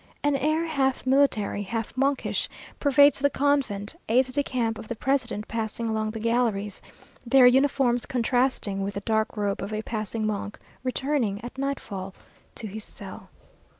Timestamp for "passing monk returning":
9.83-11.39